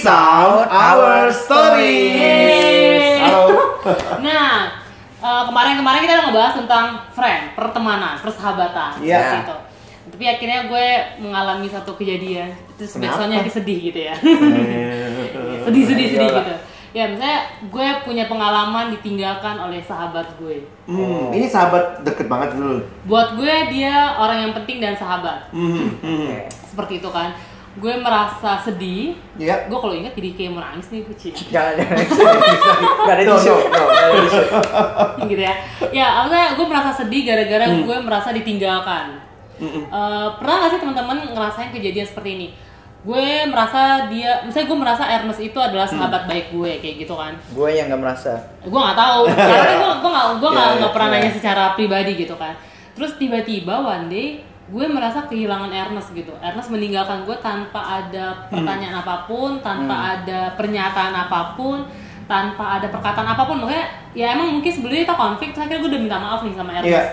sound 0.00 0.64
our 0.72 1.28
stories. 1.28 3.20
Halo. 3.20 3.44
Nah, 4.20 4.68
eh, 5.20 5.42
kemarin-kemarin 5.48 6.04
kita 6.04 6.12
udah 6.20 6.26
ngebahas 6.28 6.54
tentang 6.60 6.86
friend, 7.16 7.56
pertemanan, 7.56 8.20
persahabatan, 8.20 9.00
Iya. 9.00 9.16
seperti 9.16 9.36
itu. 9.40 9.56
Tapi 10.10 10.24
akhirnya 10.28 10.60
gue 10.68 10.86
mengalami 11.24 11.66
satu 11.72 11.96
kejadian, 11.96 12.52
terus 12.76 13.00
lagi 13.00 13.48
sedih 13.52 13.78
gitu 13.92 14.00
ya. 14.04 14.14
Sedih, 15.64 15.84
sedih, 15.86 16.06
sedih 16.12 16.28
gitu. 16.28 16.54
Ya, 16.90 17.06
misalnya 17.06 17.46
gue 17.70 17.88
punya 18.02 18.26
pengalaman 18.26 18.90
ditinggalkan 18.98 19.54
oleh 19.62 19.78
sahabat 19.78 20.26
gue. 20.42 20.66
Hmm, 20.90 21.30
ini 21.30 21.46
sahabat 21.46 22.02
deket 22.02 22.26
banget 22.26 22.58
dulu. 22.58 22.82
Buat 23.06 23.38
gue 23.38 23.54
dia 23.70 24.18
orang 24.18 24.50
yang 24.50 24.52
penting 24.58 24.82
dan 24.82 24.98
sahabat. 24.98 25.48
Hmm, 25.54 25.94
hmm. 26.02 26.50
Seperti 26.50 26.98
itu 26.98 27.08
kan. 27.08 27.30
Gue 27.78 27.94
merasa 27.96 28.58
sedih. 28.58 29.14
Iya. 29.38 29.70
Gue 29.70 29.78
kalau 29.78 29.94
ingat 29.94 30.18
jadi 30.18 30.34
kayak 30.34 30.50
mau 30.50 30.58
nangis 30.58 30.90
nih 30.90 31.06
gue 31.06 31.14
Ci. 31.14 31.30
Jangan 31.54 31.78
jangan. 31.78 31.96
Gak 33.06 33.14
ada 33.14 33.22
No, 33.22 33.34
tisu. 33.38 33.52
no, 33.54 33.62
no. 33.62 33.82
Gak 33.86 34.02
ada 34.02 34.20
tisu. 34.20 34.42
gitu 35.30 35.42
ya. 35.42 35.54
Ya, 35.94 36.06
maksudnya 36.18 36.46
gue 36.58 36.66
merasa 36.66 36.90
sedih 36.90 37.22
gara-gara 37.22 37.64
gue 37.70 37.96
merasa 38.02 38.28
ditinggalkan. 38.30 39.06
Mm-mm. 39.60 39.84
Eh, 39.86 40.28
pernah 40.40 40.54
gak 40.58 40.70
sih 40.72 40.80
teman-teman 40.80 41.16
ngerasain 41.30 41.70
kejadian 41.70 42.06
seperti 42.08 42.30
ini? 42.34 42.48
Gue 43.00 43.48
merasa 43.48 44.12
dia, 44.12 44.44
misalnya 44.44 44.66
gue 44.68 44.78
merasa 44.78 45.04
Ernest 45.08 45.40
itu 45.40 45.56
adalah 45.56 45.88
sahabat 45.88 46.28
baik 46.28 46.52
gue 46.52 46.80
kayak 46.80 46.96
gitu 47.00 47.14
kan. 47.16 47.32
Gue 47.48 47.72
yang 47.72 47.88
gak 47.88 47.96
merasa. 47.96 48.32
Gue 48.60 48.76
nggak 48.76 48.98
tahu, 48.98 49.20
karena 49.36 49.72
gue 49.78 49.92
gue 49.94 50.10
nggak 50.10 50.26
gue 50.36 50.50
nggak 50.52 50.66
Iya, 50.68 50.76
nggak 50.82 50.92
pernah 50.92 51.08
iya. 51.08 51.16
nanya 51.16 51.30
secara 51.32 51.64
pribadi 51.72 52.12
gitu 52.18 52.34
kan. 52.36 52.52
Terus 52.92 53.16
tiba-tiba 53.16 53.74
one 53.80 54.06
day 54.10 54.28
gue 54.70 54.84
merasa 54.86 55.26
kehilangan 55.26 55.70
Ernest 55.74 56.14
gitu. 56.14 56.30
Ernest 56.38 56.70
meninggalkan 56.70 57.26
gue 57.26 57.36
tanpa 57.42 58.00
ada 58.00 58.46
pertanyaan 58.46 59.02
apa 59.02 59.26
pun, 59.26 59.58
tanpa 59.60 60.16
ada 60.16 60.54
pernyataan 60.54 61.14
apa 61.14 61.58
pun, 61.58 61.84
tanpa 62.30 62.78
ada 62.78 62.86
perkataan 62.86 63.28
apa 63.34 63.42
pun. 63.44 63.66
Makanya 63.66 63.86
ya 64.14 64.32
emang 64.38 64.54
mungkin 64.54 64.70
sebelumnya 64.70 65.10
kita 65.10 65.16
konflik, 65.18 65.50
terus 65.50 65.66
akhirnya 65.66 65.82
gue 65.82 65.90
udah 65.90 66.02
minta 66.06 66.18
maaf 66.22 66.40
nih 66.46 66.54
sama 66.54 66.70
Ernest. 66.78 66.88
Iya. 66.88 67.04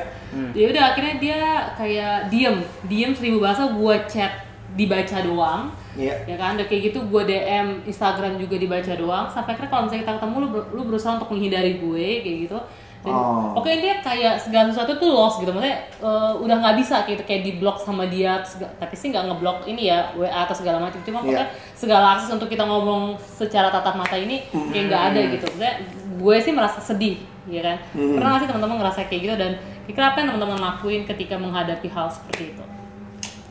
Ya 0.54 0.66
udah 0.70 0.84
akhirnya 0.94 1.16
dia 1.18 1.40
kayak 1.74 2.30
diem, 2.30 2.58
diem 2.86 3.12
seribu 3.18 3.42
bahasa 3.42 3.66
gue 3.66 3.96
chat 4.06 4.46
dibaca 4.78 5.18
doang 5.26 5.74
Iya. 5.98 6.30
ya 6.30 6.36
kan 6.38 6.54
udah 6.54 6.68
kayak 6.70 6.94
gitu 6.94 7.10
gue 7.10 7.24
DM 7.26 7.82
Instagram 7.90 8.38
juga 8.38 8.56
dibaca 8.62 8.94
doang 8.94 9.26
sampai 9.34 9.58
akhirnya 9.58 9.72
kalau 9.74 9.84
misalnya 9.90 10.04
kita 10.06 10.14
ketemu 10.22 10.36
lu, 10.46 10.50
lu 10.78 10.82
berusaha 10.86 11.18
untuk 11.18 11.34
menghindari 11.34 11.82
gue 11.82 12.08
kayak 12.22 12.38
gitu 12.46 12.60
dan 13.08 13.16
Oh. 13.16 13.56
pokoknya 13.56 13.80
dia 13.80 13.94
kayak 14.04 14.36
segala 14.38 14.68
sesuatu 14.68 15.00
tuh 15.00 15.10
lost 15.10 15.40
gitu. 15.40 15.50
Maksudnya 15.50 15.80
eh, 15.98 16.32
udah 16.38 16.56
nggak 16.60 16.76
bisa 16.78 16.96
kayak 17.02 17.24
kayak 17.24 17.42
di 17.42 17.52
blok 17.56 17.80
sama 17.80 18.04
dia 18.06 18.44
tapi 18.78 18.94
sih 18.94 19.10
nggak 19.10 19.24
ngeblok 19.26 19.64
ini 19.66 19.88
ya 19.88 20.12
WA 20.14 20.44
atau 20.44 20.52
segala 20.52 20.78
macam. 20.78 21.00
Cuma 21.02 21.24
pokoknya 21.24 21.48
segala 21.72 22.20
akses 22.20 22.30
untuk 22.30 22.48
kita 22.48 22.62
ngomong 22.62 23.16
secara 23.18 23.72
tatap 23.72 23.96
mata 23.96 24.20
ini 24.20 24.44
kayak 24.52 24.84
nggak 24.88 25.04
ada 25.08 25.20
gitu. 25.32 25.46
Maksudnya 25.48 25.74
gue 26.18 26.36
sih 26.38 26.52
merasa 26.52 26.84
sedih 26.84 27.16
ya 27.48 27.64
kan? 27.64 27.78
Pernah 27.96 28.28
nggak 28.30 28.42
sih 28.44 28.50
teman-teman 28.52 28.76
ngerasa 28.84 29.00
kayak 29.08 29.22
gitu? 29.24 29.36
Dan 29.40 29.52
kira 29.88 30.12
apa 30.12 30.20
yang 30.20 30.36
teman-teman 30.36 30.60
lakuin 30.60 31.02
ketika 31.04 31.40
menghadapi 31.40 31.88
hal 31.88 32.12
seperti 32.12 32.52
itu? 32.52 32.64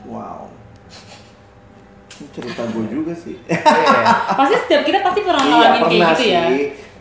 Wow. 0.04 0.52
Ini 2.16 2.28
cerita 2.32 2.62
gue 2.70 2.84
juga 2.88 3.12
sih. 3.12 3.36
Iya. 3.44 4.32
pasti 4.32 4.56
setiap 4.58 4.82
kita 4.84 4.98
pasti 5.00 5.20
pernah 5.20 5.42
iya 5.42 5.52
ngalamin 5.52 5.68
kayak 5.68 5.84
pernah 5.84 6.10
gitu 6.10 6.22
sih. 6.22 6.30
ya 6.30 6.44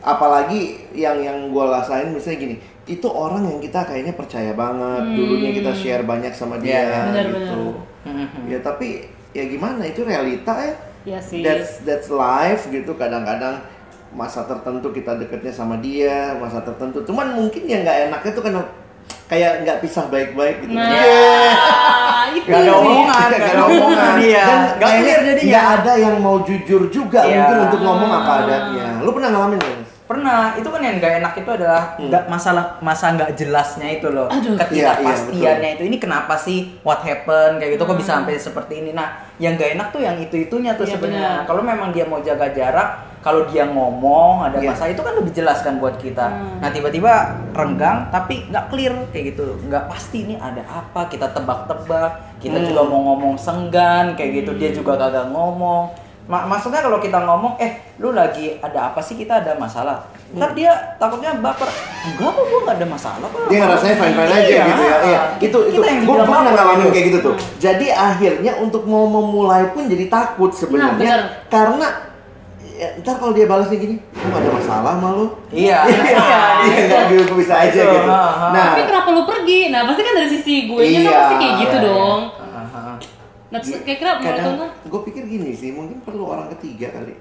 Apalagi 0.01 0.91
yang 0.91 1.17
yang 1.19 1.37
gue 1.49 1.65
rasain 1.65 2.11
misalnya 2.11 2.39
gini, 2.39 2.55
itu 2.85 3.07
orang 3.09 3.45
yang 3.49 3.59
kita 3.59 3.85
kayaknya 3.85 4.13
percaya 4.13 4.51
banget. 4.53 5.03
Dulunya 5.13 5.51
kita 5.53 5.71
share 5.73 6.03
banyak 6.05 6.33
sama 6.35 6.57
dia 6.59 6.81
Iya, 6.81 6.99
benar, 7.11 7.25
gitu. 7.31 7.63
Ya 8.51 8.59
tapi 8.61 9.09
ya 9.33 9.43
gimana 9.49 9.81
itu 9.85 10.05
realita 10.05 10.53
ya. 10.53 10.73
Iya 11.05 11.19
sih. 11.21 11.41
That's 11.41 11.81
that's 11.85 12.09
life 12.09 12.69
gitu. 12.69 12.93
Kadang-kadang 12.93 13.61
masa 14.15 14.45
tertentu 14.45 14.93
kita 14.93 15.17
deketnya 15.17 15.51
sama 15.51 15.81
dia, 15.81 16.37
masa 16.37 16.61
tertentu. 16.61 17.01
Cuman 17.03 17.33
mungkin 17.35 17.65
yang 17.65 17.81
nggak 17.83 18.09
enaknya 18.09 18.31
tuh 18.31 18.43
karena 18.45 18.61
kayak 19.25 19.65
nggak 19.65 19.77
pisah 19.81 20.05
baik-baik 20.07 20.61
gitu. 20.65 20.77
Nah, 20.77 22.29
itu 22.37 22.45
Gak 22.45 22.61
ada 22.61 22.73
omongan, 22.77 23.27
Gak 23.33 23.53
ada 23.57 23.63
omongan. 23.65 24.13
Iya. 24.21 24.45
Dan 24.45 24.59
Gak 24.77 24.89
clear 25.01 25.61
ada 25.65 25.93
yang 25.97 26.15
mau 26.21 26.37
jujur 26.45 26.89
juga 26.93 27.25
Iya. 27.25 27.41
mungkin 27.41 27.57
untuk 27.69 27.79
ngomong 27.81 28.11
apa 28.21 28.31
adanya. 28.45 28.87
Lu 29.01 29.09
pernah 29.13 29.29
ngalamin 29.33 29.57
nggak? 29.57 29.74
Pernah, 30.05 30.53
itu 30.53 30.69
kan 30.69 30.85
yang 30.85 31.01
gak 31.01 31.17
enak 31.17 31.33
itu 31.33 31.49
adalah 31.49 31.97
nggak 31.97 32.29
masalah 32.29 32.77
masa 32.77 33.17
nggak 33.17 33.33
jelasnya 33.33 33.89
itu 33.89 34.05
loh. 34.13 34.29
Aduh. 34.29 34.53
Ketidakpastiannya 34.53 35.81
itu 35.81 35.83
ini 35.89 35.97
kenapa 35.97 36.37
sih 36.37 36.77
what 36.85 37.01
happened 37.01 37.57
kayak 37.57 37.73
gitu 37.73 37.89
kok 37.89 37.97
bisa 37.97 38.21
sampai 38.21 38.37
seperti 38.37 38.85
ini. 38.85 38.93
Nah, 38.93 39.17
yang 39.41 39.57
gak 39.57 39.73
enak 39.73 39.89
tuh 39.89 40.05
yang 40.05 40.13
itu-itunya 40.15 40.77
tuh 40.77 40.85
Iya, 40.85 40.93
sebenarnya. 40.93 41.29
benar. 41.41 41.49
Kalau 41.49 41.61
memang 41.65 41.89
dia 41.89 42.05
mau 42.05 42.21
jaga 42.21 42.53
jarak, 42.53 42.89
kalau 43.19 43.49
dia 43.49 43.65
ngomong 43.65 44.45
ada 44.45 44.61
Iya. 44.61 44.77
masalah 44.77 44.93
itu 44.93 45.01
kan 45.01 45.13
lebih 45.17 45.33
jelas 45.33 45.65
kan 45.65 45.81
buat 45.81 45.97
kita. 45.97 46.25
Hmm. 46.29 46.61
Nah, 46.61 46.69
tiba-tiba 46.69 47.13
renggang 47.51 48.05
tapi 48.13 48.45
nggak 48.45 48.65
clear 48.69 48.93
kayak 49.09 49.33
gitu. 49.33 49.57
nggak 49.65 49.89
pasti 49.89 50.21
ini 50.21 50.37
ada 50.37 50.61
apa, 50.69 51.09
kita 51.09 51.33
tebak-tebak. 51.33 52.37
Kita 52.37 52.61
Hmm. 52.61 52.67
juga 52.69 52.81
mau 52.85 53.01
ngomong 53.09 53.41
senggan 53.41 54.13
kayak 54.13 54.45
gitu, 54.45 54.51
dia 54.53 54.69
juga 54.69 55.01
kagak 55.01 55.33
ngomong. 55.33 56.04
Ma- 56.25 56.41
maksudnya 56.43 56.81
kalau 56.81 56.97
kita 56.97 57.21
ngomong, 57.21 57.53
eh 57.55 57.71
lu 57.95 58.09
lagi 58.09 58.57
ada 58.57 58.89
apa 58.89 58.97
sih 58.97 59.13
kita 59.13 59.39
ada 59.39 59.53
masalah. 59.55 60.09
Ntar 60.31 60.51
dia 60.51 60.73
takutnya 60.97 61.37
baper. 61.37 61.69
Enggak 62.03 62.29
kok 62.29 62.43
gua 62.43 62.59
nggak 62.65 62.75
ada 62.75 62.87
masalah 62.87 63.27
kok. 63.27 63.45
Dia 63.45 63.57
ngerasanya 63.61 63.95
fine-fine 63.95 64.31
aja 64.31 64.41
Iya. 64.43 64.63
gitu 64.65 64.81
ya. 64.83 64.97
Iya, 64.99 65.19
itu 65.39 65.57
itu 65.63 65.77
Kita 65.77 65.85
yang 65.85 65.99
gue 65.99 66.07
dibilang 66.07 66.27
pernah 66.27 66.51
ngalamin 66.51 66.75
gitu. 66.75 66.89
kayak 66.89 67.05
gitu 67.05 67.17
tuh. 67.21 67.35
Jadi 67.57 67.87
akhirnya 67.87 68.51
untuk 68.57 68.83
mau 68.83 69.05
memulai 69.05 69.69
pun 69.69 69.85
jadi 69.85 70.05
takut 70.07 70.49
Nah, 70.49 70.57
sebenarnya 70.57 70.97
bener. 70.97 71.21
karena 71.45 71.87
ya, 72.75 72.89
ntar 72.99 73.15
kalau 73.15 73.31
dia 73.31 73.45
balasnya 73.45 73.77
gini, 73.77 73.95
lu 74.01 74.27
gak 74.27 74.41
ada 74.41 74.51
masalah 74.51 74.91
sama 74.97 75.09
lu. 75.13 75.25
Iya. 75.47 75.79
Iya, 75.87 76.41
iya, 76.65 76.77
nggak 76.83 77.03
gue 77.07 77.37
bisa 77.37 77.53
aja 77.55 77.69
Itu, 77.71 77.93
gitu. 77.93 78.09
Nah, 78.09 78.73
Tapi 78.73 78.81
kenapa 78.83 79.09
lu 79.09 79.23
pergi? 79.23 79.69
Nah, 79.69 79.85
pasti 79.85 80.01
kan 80.01 80.13
dari 80.15 80.27
sisi 80.27 80.55
gue 80.65 80.81
nya 80.81 80.99
kan 80.99 81.05
Iya, 81.05 81.13
pasti 81.15 81.35
kayak 81.37 81.55
gitu 81.61 81.77
iya, 81.77 81.85
dong. 81.85 82.19
Nah, 83.55 83.61
kira-kira 83.63 84.11
menurut 84.19 84.73
gue 84.83 85.01
pikir 85.07 85.23
gini 85.25 85.51
sih, 85.51 85.71
mungkin 85.71 86.03
perlu 86.03 86.27
orang 86.27 86.51
ketiga 86.57 86.91
kali. 86.91 87.15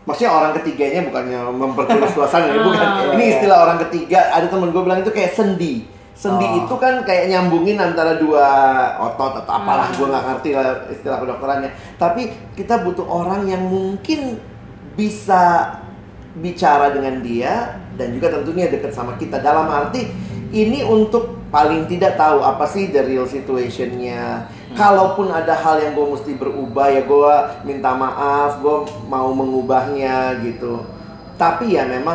Maksudnya 0.00 0.32
orang 0.32 0.52
ketiganya 0.56 1.00
bukannya 1.06 1.38
memperkeruh 1.50 2.10
suasana, 2.16 2.48
ya, 2.48 2.62
bukan. 2.64 2.80
Ah. 2.80 3.14
Ini 3.14 3.24
istilah 3.36 3.58
orang 3.68 3.78
ketiga. 3.86 4.32
Ada 4.32 4.48
temen 4.48 4.72
gue 4.72 4.82
bilang 4.82 5.00
itu 5.02 5.12
kayak 5.12 5.36
sendi. 5.36 5.84
Sendi 6.16 6.44
Oh. 6.44 6.60
itu 6.64 6.74
kan 6.76 7.00
kayak 7.00 7.32
nyambungin 7.32 7.80
antara 7.80 8.16
dua 8.16 8.44
otot 9.00 9.40
atau 9.40 9.52
apalah, 9.52 9.88
Hmm. 9.88 9.96
gue 9.96 10.06
nggak 10.08 10.24
ngerti 10.28 10.48
lah 10.52 10.64
istilah 10.88 11.18
kedokterannya. 11.20 11.70
Tapi 11.96 12.22
kita 12.54 12.84
butuh 12.84 13.04
orang 13.04 13.48
yang 13.48 13.64
mungkin 13.64 14.36
bisa 14.96 15.74
bicara 16.36 16.92
dengan 16.92 17.24
dia 17.24 17.74
dan 17.96 18.12
juga 18.12 18.36
tentunya 18.36 18.68
dekat 18.68 18.92
sama 18.92 19.16
kita. 19.16 19.40
Dalam 19.40 19.64
arti 19.64 20.08
ini 20.50 20.82
untuk 20.82 21.38
paling 21.48 21.86
tidak 21.86 22.14
tahu 22.14 22.40
apa 22.40 22.62
sih 22.64 22.90
the 22.90 23.00
real 23.00 23.24
situationnya. 23.24 24.46
Kalaupun 24.70 25.26
ada 25.26 25.50
hal 25.50 25.82
yang 25.82 25.92
gue 25.94 26.06
mesti 26.08 26.34
berubah 26.34 26.86
ya 26.88 27.02
gue 27.02 27.34
minta 27.64 27.90
maaf, 27.90 28.58
gue 28.58 28.76
mau 29.06 29.30
mengubahnya 29.30 30.38
gitu. 30.40 30.86
Tapi 31.34 31.74
ya 31.74 31.82
memang 31.84 32.14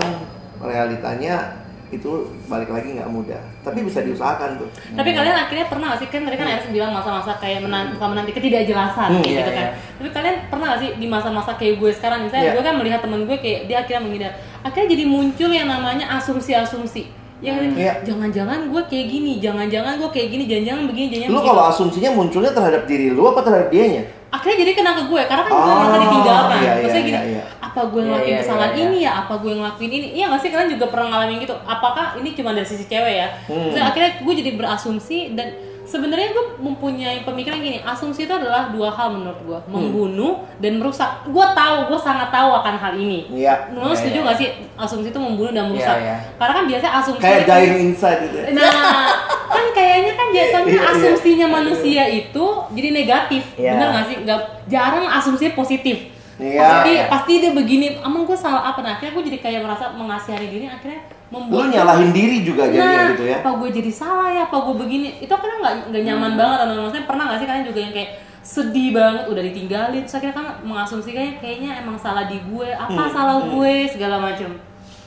realitanya 0.60 1.60
itu 1.92 2.28
balik 2.48 2.72
lagi 2.72 2.96
nggak 2.96 3.08
mudah. 3.08 3.40
Tapi 3.62 3.84
bisa 3.84 4.02
diusahakan 4.02 4.58
tuh. 4.58 4.70
Tapi 4.72 5.10
kalian 5.12 5.38
akhirnya 5.38 5.68
pernah 5.68 5.94
gak 5.94 6.00
sih 6.02 6.10
kan 6.10 6.24
tadi 6.24 6.36
kan 6.36 6.48
Eris 6.50 6.68
bilang 6.68 6.92
masa-masa 6.92 7.38
kayak 7.38 7.62
menanti, 7.62 7.96
bukan 7.96 8.08
menanti 8.12 8.32
ketidakjelasan 8.34 9.10
Hmm, 9.16 9.22
kayak 9.22 9.32
iya, 9.32 9.40
gitu 9.40 9.52
kan. 9.52 9.64
iya. 9.64 9.72
Tapi 9.96 10.10
kalian 10.12 10.36
pernah 10.50 10.66
gak 10.76 10.80
sih 10.82 10.90
di 10.98 11.08
masa-masa 11.08 11.52
kayak 11.56 11.76
gue 11.78 11.92
sekarang 11.94 12.20
misalnya 12.26 12.52
Iya. 12.52 12.54
gue 12.58 12.64
kan 12.66 12.76
melihat 12.76 13.00
temen 13.06 13.22
gue 13.24 13.38
kayak 13.38 13.60
dia 13.70 13.78
akhirnya 13.80 14.02
menghindar. 14.02 14.34
Akhirnya 14.66 14.88
jadi 14.98 15.04
muncul 15.06 15.50
yang 15.52 15.68
namanya 15.70 16.06
asumsi-asumsi. 16.18 17.25
Yang 17.38 17.76
Iya. 17.76 17.94
jangan-jangan 18.02 18.72
gue 18.72 18.82
kayak 18.88 19.08
gini, 19.08 19.32
jangan-jangan 19.38 20.00
gue 20.00 20.08
kayak 20.08 20.28
gini, 20.30 20.44
jangan-jangan 20.46 20.84
begini, 20.88 21.08
jangan 21.12 21.28
Lu 21.30 21.40
kalau 21.44 21.64
asumsinya 21.68 22.10
munculnya 22.10 22.50
terhadap 22.50 22.84
diri 22.86 23.12
lu 23.12 23.22
apa 23.26 23.42
terhadap 23.42 23.68
dianya? 23.70 24.04
akhirnya 24.28 24.58
jadi 24.62 24.72
kena 24.74 24.92
ke 24.94 25.04
gue 25.06 25.22
karena 25.24 25.42
kan 25.42 25.52
gue 25.52 25.64
Oh, 25.64 25.78
merasa 25.80 25.98
ditinggalkan 25.98 26.58
iya, 26.58 26.60
iya, 26.60 26.74
maksudnya 26.76 27.06
gini 27.06 27.16
iya, 27.16 27.24
iya. 27.24 27.44
apa 27.58 27.82
gue 27.82 27.96
Iya, 27.96 28.04
ngelakuin 28.06 28.28
iya, 28.28 28.40
kesalahan 28.44 28.68
iya, 28.68 28.76
iya. 28.76 28.84
ini 28.86 28.98
ya 29.00 29.12
apa 29.16 29.34
gue 29.40 29.52
ngelakuin 29.56 29.92
ini 29.94 30.08
iya 30.12 30.26
nggak 30.28 30.42
sih 30.44 30.50
kalian 30.52 30.70
juga 30.76 30.86
pernah 30.92 31.08
ngalamin 31.08 31.38
gitu 31.40 31.56
apakah 31.64 32.06
ini 32.20 32.30
cuma 32.34 32.50
dari 32.52 32.68
sisi 32.68 32.84
cewek 32.84 33.16
ya 33.16 33.28
Hmm. 33.48 33.56
Maksudnya 33.64 33.86
akhirnya 33.86 34.12
gue 34.20 34.34
jadi 34.36 34.52
berasumsi 34.54 35.18
dan 35.32 35.48
sebenarnya 35.86 36.30
gue 36.30 36.46
mempunyai 36.58 37.22
pemikiran 37.22 37.58
gini 37.58 37.78
asumsi 37.80 38.24
itu 38.24 38.34
adalah 38.34 38.68
dua 38.68 38.90
hal 38.90 39.10
menurut 39.12 39.38
gue 39.40 39.60
Hmm. 39.62 39.72
membunuh 39.72 40.34
dan 40.58 40.76
merusak 40.76 41.06
gue 41.24 41.46
tahu 41.48 41.78
gue 41.88 42.00
sangat 42.00 42.30
tahu 42.30 42.50
akan 42.54 42.76
hal 42.76 42.94
ini 42.94 43.30
Iya. 43.32 43.70
Lu 43.72 43.86
Iya, 43.86 43.96
setuju 43.96 44.16
iya. 44.16 44.24
nggak 44.24 44.38
sih 44.38 44.48
asumsi 44.76 45.08
itu 45.08 45.20
membunuh 45.20 45.52
dan 45.52 45.66
merusak 45.68 45.98
iya. 45.98 46.18
karena 46.36 46.54
kan 46.54 46.66
biasanya 46.66 46.94
asumsi 46.96 47.22
Kayak 47.22 47.40
itu- 47.40 47.50
dying 47.50 47.76
inside 47.86 48.20
gitu 48.22 48.36
ya. 48.36 48.48
Nah, 48.52 49.08
kan 49.48 49.66
kayaknya 49.72 50.14
kan 50.14 50.28
jatuhnya 50.36 50.66
Iya, 50.68 50.82
iya. 50.82 50.92
asumsinya 50.92 51.48
manusia 51.50 52.04
itu 52.08 52.46
jadi 52.72 52.90
negatif, 52.92 53.44
Iya. 53.56 53.72
bener 53.72 53.88
nggak 53.92 54.06
sih? 54.06 54.16
Nggak 54.22 54.40
jarang 54.66 55.06
asumsinya 55.08 55.54
positif. 55.54 55.98
Iya. 56.36 56.62
Pasti, 56.62 56.92
pasti 57.08 57.34
dia 57.40 57.52
begini, 57.52 57.86
emang 57.98 58.28
gue 58.28 58.36
salah 58.36 58.68
apa? 58.68 58.84
Nah, 58.84 59.00
akhirnya 59.00 59.16
gue 59.16 59.24
jadi 59.32 59.40
kayak 59.40 59.60
merasa 59.64 59.92
mengasihani 59.92 60.48
diri, 60.52 60.66
akhirnya 60.68 61.02
Lu 61.26 61.42
membuat 61.42 61.72
nyalahin 61.72 62.12
diri 62.12 62.38
juga 62.44 62.68
jadinya 62.68 62.86
nah, 62.86 63.12
gitu 63.16 63.24
ya. 63.26 63.38
apa 63.40 63.50
gue 63.56 63.70
jadi 63.72 63.92
salah 63.92 64.30
ya? 64.30 64.42
Apa 64.46 64.58
gue 64.62 64.76
begini? 64.78 65.08
Itu 65.20 65.32
kan 65.32 65.48
nggak 65.48 65.74
nggak 65.90 66.04
nyaman 66.04 66.32
Hmm. 66.36 66.40
banget, 66.40 66.58
atau 66.62 66.74
maksudnya 66.78 67.06
pernah 67.08 67.24
nggak 67.26 67.40
sih 67.40 67.48
kalian 67.48 67.66
juga 67.66 67.80
yang 67.82 67.94
kayak 67.94 68.12
sedih 68.46 68.94
banget 68.94 69.26
udah 69.26 69.42
ditinggalin 69.42 70.02
terus 70.06 70.16
akhirnya 70.16 70.38
kan 70.38 70.48
mengasumsikannya 70.62 71.42
kayaknya 71.42 71.82
emang 71.82 71.98
salah 71.98 72.30
di 72.30 72.38
gue 72.46 72.70
apa 72.70 72.94
Hmm, 72.94 73.10
salah 73.10 73.42
gue 73.42 73.74
segala 73.90 74.22
macam 74.22 74.54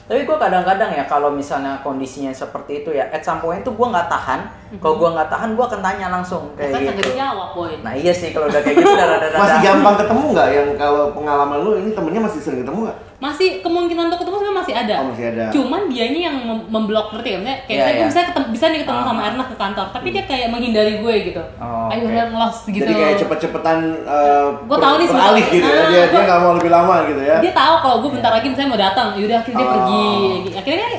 Tapi 0.09 0.25
gue 0.25 0.37
kadang-kadang 0.41 0.89
ya 0.89 1.05
kalau 1.05 1.29
misalnya 1.29 1.85
kondisinya 1.85 2.33
seperti 2.33 2.81
itu 2.81 2.97
ya, 2.97 3.13
at 3.13 3.21
some 3.21 3.37
point 3.37 3.61
tuh 3.61 3.77
gue 3.77 3.87
nggak 3.93 4.09
tahan. 4.09 4.41
Kalau 4.81 4.97
gue 4.97 5.09
nggak 5.13 5.29
tahan, 5.29 5.53
gue 5.53 5.65
akan 5.69 5.81
tanya 5.85 6.07
langsung 6.09 6.57
kan 6.57 6.65
kayak 6.65 6.73
kagak 6.73 6.95
gitu. 6.97 7.05
dijawab 7.13 7.49
boy 7.53 7.73
Nah 7.85 7.93
iya 7.93 8.09
sih 8.09 8.33
kalau 8.33 8.49
udah 8.49 8.61
kayak 8.65 8.81
gitu 8.81 8.89
udah 8.89 9.05
rada-rada. 9.13 9.37
Masih 9.37 9.59
gampang 9.61 9.95
ketemu 10.01 10.25
nggak 10.33 10.47
yang 10.49 10.69
kalau 10.81 11.03
pengalaman 11.13 11.57
lu 11.61 11.71
ini 11.77 11.89
temennya 11.93 12.21
masih 12.25 12.41
sering 12.41 12.65
ketemu 12.65 12.89
nggak? 12.89 12.97
Masih 13.19 13.59
kemungkinan 13.59 14.07
untuk 14.07 14.19
ketemu 14.19 14.35
sebenarnya 14.37 14.57
masih 14.57 14.75
ada. 14.77 14.95
Oh, 14.95 15.07
masih 15.11 15.25
ada. 15.27 15.43
Cuman 15.49 15.81
dianya 15.85 16.21
yang 16.25 16.37
mem- 16.39 16.67
memblok 16.67 17.11
ngerti 17.11 17.29
ya? 17.29 17.39
Kayak 17.39 17.67
Iya, 17.67 17.77
saya 17.77 17.91
iya. 17.91 17.99
gue 17.99 18.07
bisa 18.07 18.19
ketemu 18.25 18.45
bisa 18.49 18.65
nih 18.65 18.79
ketemu 18.79 18.95
Ah. 18.95 19.05
sama 19.05 19.21
Erna 19.21 19.43
ke 19.43 19.55
kantor, 19.55 19.85
tapi 19.91 20.07
dia 20.09 20.23
kayak 20.23 20.47
menghindari 20.49 20.93
gue 20.97 21.15
gitu. 21.25 21.41
Oh, 21.57 21.87
Ayo 21.87 21.99
oke. 22.01 22.09
udah 22.09 22.23
ngelos 22.29 22.57
gitu. 22.65 22.79
Jadi 22.81 22.93
kayak 22.95 23.15
cepet-cepetan 23.17 23.77
uh, 24.03 24.47
Gua 24.63 24.77
tahu 24.77 24.95
nih 24.97 25.07
beralih 25.07 25.43
sebenarnya. 25.43 25.51
gitu 25.51 25.67
ya. 25.67 25.75
Ah, 25.75 25.85
Dia 25.85 25.99
dia 25.99 26.07
gua- 26.09 26.25
nggak 26.25 26.39
mau 26.39 26.53
lebih 26.55 26.71
lama 26.71 26.95
gitu 27.05 27.21
ya. 27.21 27.37
Dia 27.39 27.53
tahu 27.53 27.73
kalau 27.77 27.95
gue 27.99 28.11
bentar 28.15 28.31
lagi 28.31 28.47
misalnya 28.47 28.69
mau 28.69 28.81
datang, 28.81 29.07
yaudah 29.13 29.37
akhirnya 29.37 29.57
dia 29.57 29.67
Oh. 29.67 29.73
pergi. 29.75 30.07
Akhirnya 30.55 30.89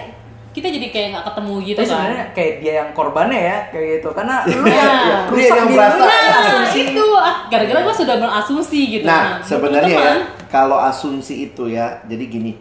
kita 0.50 0.66
jadi 0.66 0.86
kayak 0.90 1.06
nggak 1.12 1.26
ketemu 1.26 1.54
gitu 1.62 1.76
Tapi 1.76 1.86
kan. 1.86 1.92
sebenarnya 1.92 2.24
kayak 2.32 2.52
dia 2.58 2.72
yang 2.76 2.90
korbannya 2.90 3.40
ya 3.40 3.58
kayak 3.68 3.86
gitu 3.96 4.08
karena 4.10 4.36
lu 4.42 4.62
Iya. 4.62 4.74
yang 4.74 4.90
Dia 5.00 5.18
rusak 5.30 5.46
yang 5.52 5.68
diri 5.68 5.78
merasa. 5.78 5.94
lu, 5.94 6.04
Nah, 6.04 6.38
asumsi. 6.42 6.80
itu 6.84 7.04
ah, 7.14 7.36
gara-gara 7.46 7.78
gue 7.80 7.94
sudah 7.94 8.16
berasumsi 8.18 8.80
gitu. 8.90 9.06
Nah, 9.06 9.22
sebenarnya 9.40 9.96
ya 9.96 10.14
kalau 10.46 10.76
asumsi 10.76 11.34
itu 11.44 11.64
ya, 11.66 12.02
jadi 12.04 12.24
gini. 12.26 12.52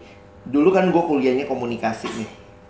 Dulu 0.43 0.69
kan 0.69 0.85
gue 0.87 1.03
kuliahnya 1.03 1.45
komunikasi 1.45 2.07
nih. 2.11 2.29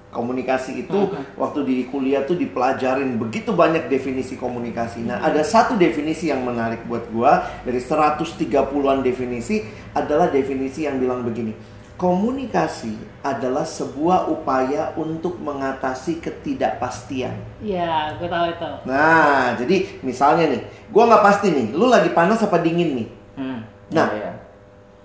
Komunikasi 0.09 0.81
itu 0.81 0.99
waktu 1.35 1.59
di 1.61 1.75
kuliah 1.85 2.23
tuh 2.23 2.33
dipelajarin 2.33 3.13
begitu 3.15 3.53
banyak 3.53 3.85
definisi 3.87 4.33
komunikasi. 4.35 5.05
Nah, 5.05 5.21
ada 5.21 5.43
satu 5.43 5.75
definisi 5.75 6.27
yang 6.27 6.41
menarik 6.41 6.81
buat 6.83 7.05
gua 7.09 7.45
dari 7.61 7.77
130-an 7.77 8.57
definisi 8.99 9.61
adalah 9.91 10.27
definisi 10.27 10.83
yang 10.83 10.97
bilang 10.97 11.21
begini. 11.21 11.53
Komunikasi 11.99 12.95
adalah 13.19 13.67
sebuah 13.67 14.31
upaya 14.31 14.95
untuk 14.95 15.35
mengatasi 15.43 16.23
ketidakpastian. 16.23 17.35
Iya, 17.59 18.15
gue 18.15 18.31
tahu 18.31 18.55
itu. 18.55 18.71
Nah, 18.87 19.51
jadi 19.59 19.99
misalnya 19.99 20.47
nih, 20.47 20.61
gua 20.95 21.11
nggak 21.11 21.23
pasti 21.27 21.51
nih, 21.51 21.75
lu 21.75 21.91
lagi 21.91 22.15
panas 22.15 22.39
apa 22.39 22.63
dingin 22.63 23.03
nih? 23.03 23.07
Hmm. 23.35 23.59
Nah. 23.91 24.07
Iya, 24.15 24.15
iya. 24.15 24.31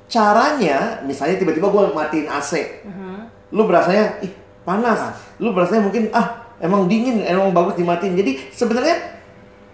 Caranya, 0.06 1.02
misalnya 1.02 1.34
tiba-tiba 1.42 1.66
gue 1.66 1.82
matiin 1.90 2.30
AC, 2.30 2.52
Uh-huh. 2.86 3.26
lu 3.50 3.66
berasanya 3.66 4.22
ih 4.22 4.30
panas, 4.62 5.18
lu 5.42 5.50
berasanya 5.50 5.82
mungkin 5.82 6.14
ah 6.14 6.46
emang 6.62 6.86
dingin, 6.86 7.26
emang 7.26 7.50
bagus 7.50 7.74
dimatiin. 7.74 8.14
Jadi 8.14 8.54
sebenarnya 8.54 9.18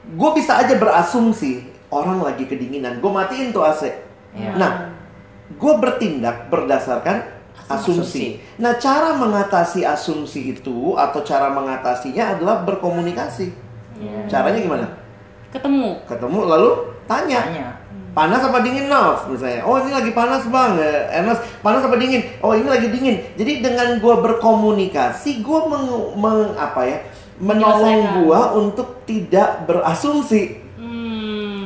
gue 0.09 0.31
bisa 0.33 0.57
aja 0.57 0.73
berasumsi 0.79 1.69
orang 1.93 2.25
lagi 2.25 2.49
kedinginan, 2.49 2.97
gue 3.03 3.11
matiin 3.13 3.53
tuh 3.53 3.61
AC. 3.67 3.93
Iya. 4.33 4.57
Nah, 4.57 4.73
gue 5.55 5.75
bertindak 5.79 6.47
berdasarkan 6.53 7.27
asumsi. 7.71 8.43
Nah, 8.59 8.75
cara 8.79 9.15
mengatasi 9.15 9.87
asumsi 9.87 10.59
itu 10.59 10.99
atau 10.99 11.23
cara 11.23 11.51
mengatasinya 11.55 12.35
adalah 12.37 12.67
berkomunikasi. 12.67 13.55
Caranya 14.27 14.61
gimana? 14.61 14.87
Ketemu. 15.55 16.03
Ketemu 16.07 16.39
lalu 16.47 16.71
tanya. 17.07 17.41
Tanya. 17.47 17.69
Panas 18.11 18.43
apa 18.43 18.59
dingin, 18.67 18.91
Nov? 18.91 19.31
Misalnya, 19.31 19.63
oh 19.63 19.79
ini 19.79 19.95
lagi 19.95 20.11
panas 20.11 20.43
bang, 20.51 20.75
Eh, 20.83 21.23
Enas, 21.23 21.39
panas 21.63 21.87
apa 21.87 21.95
dingin? 21.95 22.27
Oh 22.43 22.59
ini 22.59 22.67
lagi 22.67 22.91
dingin. 22.91 23.23
Jadi 23.39 23.63
dengan 23.63 24.03
gue 24.03 24.15
berkomunikasi, 24.19 25.39
gue 25.39 25.61
meng, 25.71 26.19
meng- 26.19 26.59
apa 26.59 26.91
ya, 26.91 26.99
menolong 27.39 28.27
gue 28.27 28.41
untuk 28.59 29.07
tidak 29.07 29.63
berasumsi. 29.71 30.59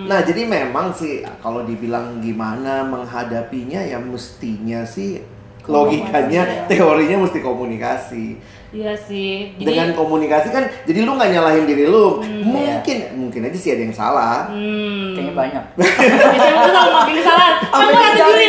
Nah 0.05 0.21
jadi 0.21 0.45
memang 0.45 0.93
sih 0.93 1.25
kalau 1.41 1.65
dibilang 1.65 2.21
gimana 2.21 2.85
menghadapinya 2.85 3.81
ya 3.81 3.97
mestinya 3.97 4.85
sih 4.85 5.25
logikanya, 5.69 6.69
teorinya 6.71 7.17
mesti 7.25 7.39
komunikasi. 7.41 8.27
Iya 8.75 8.99
sih. 8.99 9.55
Jadi 9.55 9.71
Dengan 9.71 9.95
komunikasi 9.95 10.51
kan, 10.51 10.67
jadi 10.83 11.07
lu 11.07 11.15
nggak 11.15 11.31
nyalahin 11.31 11.63
diri 11.63 11.87
lu. 11.87 12.19
mungkin, 12.43 12.99
mungkin 13.15 13.47
aja 13.47 13.55
sih 13.55 13.71
ada 13.71 13.87
yang 13.87 13.95
salah. 13.95 14.51
hmm. 14.51 15.15
Kayaknya 15.15 15.35
banyak. 15.39 15.65
Biasanya 15.79 16.55
gue 16.59 16.71
selalu 16.75 17.23
salah. 17.23 17.51
Kamu 17.71 17.91
dijari. 17.95 18.19
juri. 18.19 18.47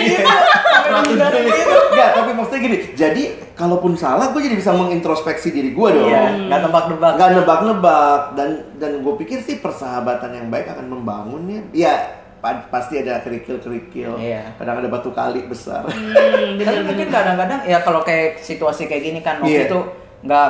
Enggak, 1.93 2.09
tapi 2.17 2.29
maksudnya 2.33 2.61
gini. 2.65 2.77
Jadi, 2.97 3.23
kalaupun 3.53 3.93
salah, 3.93 4.33
gue 4.33 4.41
jadi 4.41 4.57
bisa 4.57 4.73
mengintrospeksi 4.73 5.53
diri 5.53 5.77
gue 5.77 5.89
dong. 5.93 6.09
Iya, 6.09 6.49
nggak 6.49 6.61
tebak-tebak. 6.65 7.11
Nggak 7.21 7.29
nebak-nebak. 7.37 8.19
Dan 8.33 8.49
dan 8.81 8.91
gue 9.05 9.13
pikir 9.21 9.45
sih 9.45 9.61
persahabatan 9.61 10.33
yang 10.33 10.47
baik 10.49 10.73
akan 10.73 10.89
membangunnya. 10.89 11.61
Ya, 11.69 12.24
pasti 12.67 12.93
ada 12.97 13.19
kerikil-kerikil. 13.19 14.15
Iya. 14.15 14.53
Kadang 14.55 14.79
ada 14.79 14.87
batu 14.87 15.09
kali 15.09 15.45
besar. 15.45 15.83
Hmm, 15.83 16.13
Tapi 16.55 16.59
bener, 16.59 16.83
mungkin 16.83 17.07
kadang-kadang 17.09 17.59
ya 17.63 17.79
kalau 17.79 18.01
kayak 18.01 18.39
situasi 18.39 18.85
kayak 18.85 19.03
gini 19.03 19.19
kan 19.19 19.39
waktu 19.39 19.55
Iya. 19.57 19.67
itu 19.67 19.79
nggak 20.21 20.47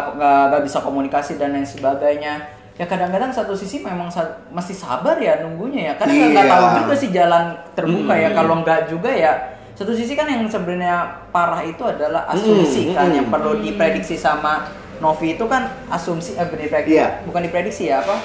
nggak 0.50 0.62
bisa 0.64 0.80
komunikasi 0.80 1.36
dan 1.36 1.52
lain 1.52 1.64
sebagainya. 1.64 2.44
Ya 2.76 2.84
kadang-kadang 2.84 3.30
satu 3.30 3.54
sisi 3.54 3.80
memang 3.80 4.08
sa- 4.08 4.44
masih 4.50 4.74
sabar 4.74 5.16
ya 5.18 5.40
nunggunya 5.40 5.90
ya. 5.90 5.94
Karena 5.96 6.14
nggak 6.30 6.46
Iya. 6.46 6.54
tahu 6.54 6.66
juga 6.78 6.94
sih 6.94 7.10
jalan 7.10 7.44
terbuka 7.72 8.14
ya. 8.14 8.30
Mm. 8.30 8.36
Kalau 8.36 8.56
nggak 8.62 8.82
juga 8.88 9.10
ya 9.10 9.34
satu 9.72 9.92
sisi 9.92 10.14
kan 10.14 10.24
yang 10.26 10.44
sebenarnya 10.46 11.04
parah 11.30 11.60
itu 11.60 11.84
adalah 11.84 12.28
asumsi 12.30 12.90
Mm, 12.90 12.96
kan 12.96 13.08
mm. 13.08 13.16
yang 13.16 13.28
perlu 13.30 13.60
diprediksi 13.60 14.16
sama 14.16 14.64
Novi 14.96 15.36
itu 15.36 15.44
kan 15.44 15.68
asumsi 15.86 16.32
eh 16.34 16.48
diprediksi 16.48 16.96
Iya. 16.96 17.20
bukan 17.24 17.44
diprediksi 17.44 17.84
ya 17.86 18.00
apa 18.00 18.16